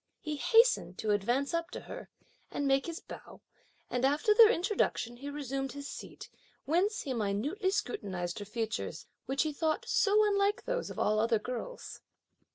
[0.19, 2.09] He hastened to advance up to her,
[2.49, 3.41] and make his bow;
[3.87, 6.27] and after their introduction, he resumed his seat,
[6.65, 11.37] whence he minutely scrutinised her features, (which he thought) so unlike those of all other
[11.37, 12.01] girls.